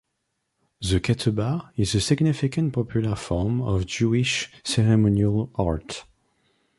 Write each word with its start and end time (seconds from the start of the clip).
The 0.81 0.99
ketubah 0.99 1.69
is 1.77 1.93
a 1.93 2.01
significant 2.01 2.73
popular 2.73 3.15
form 3.15 3.61
of 3.61 3.85
Jewish 3.85 4.51
ceremonial 4.63 5.51
art. 5.53 6.05